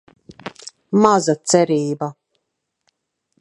[1.03, 2.11] Maza cerība.